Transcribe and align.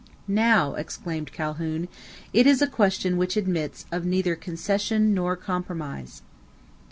"Now," 0.27 0.73
exclaimed 0.73 1.31
Calhoun, 1.31 1.87
"it 2.33 2.47
is 2.47 2.59
a 2.59 2.65
question 2.65 3.17
which 3.17 3.37
admits 3.37 3.85
of 3.91 4.03
neither 4.03 4.35
concession 4.35 5.13
nor 5.13 5.35
compromise." 5.35 6.23